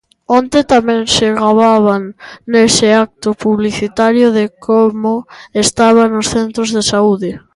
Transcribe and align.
Onte 0.37 0.59
tamén 0.73 1.01
se 1.15 1.27
gababan 1.41 2.03
nese 2.51 2.87
acto 3.05 3.29
publicitario 3.43 4.27
de 4.37 4.45
como 4.65 5.13
estaban 5.63 6.09
os 6.21 6.27
centros 6.35 6.69
de 6.75 6.81
saúde. 6.91 7.31